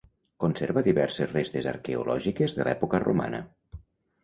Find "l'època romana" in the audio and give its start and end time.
2.71-3.45